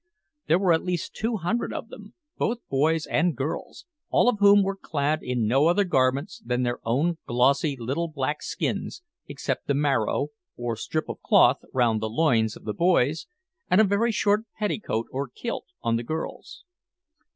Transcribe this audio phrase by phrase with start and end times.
[0.47, 4.63] There were at least two hundred of them, both boys and girls, all of whom
[4.63, 9.75] were clad in no other garments than their own glossy little black skins, except the
[9.75, 13.27] maro, or strip of cloth, round the loins of the boys,
[13.69, 16.63] and a very short petticoat or kilt on the girls.